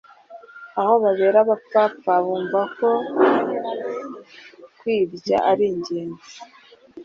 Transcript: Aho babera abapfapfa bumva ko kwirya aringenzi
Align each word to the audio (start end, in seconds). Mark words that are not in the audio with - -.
Aho 0.79 0.93
babera 1.03 1.37
abapfapfa 1.43 2.13
bumva 2.25 2.61
ko 2.77 2.89
kwirya 4.79 5.37
aringenzi 5.51 6.29